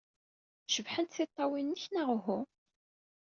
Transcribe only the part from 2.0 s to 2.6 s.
uhu?